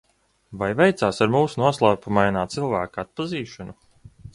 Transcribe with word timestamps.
Vai 0.61 0.69
veicās 0.79 1.21
ar 1.25 1.29
mūsu 1.37 1.61
noslēpumainā 1.65 2.49
cilvēka 2.57 3.05
atpazīšanu? 3.09 3.83